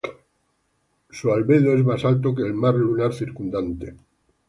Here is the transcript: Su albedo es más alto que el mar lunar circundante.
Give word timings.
Su 1.11 1.31
albedo 1.31 1.75
es 1.75 1.85
más 1.85 2.03
alto 2.05 2.33
que 2.33 2.41
el 2.41 2.55
mar 2.55 2.73
lunar 2.73 3.13
circundante. 3.13 3.93